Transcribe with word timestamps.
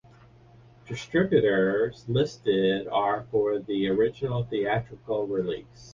Distributors 0.87 2.09
listed 2.09 2.87
are 2.87 3.27
for 3.29 3.59
the 3.59 3.87
original 3.87 4.43
theatrical 4.43 5.27
release. 5.27 5.89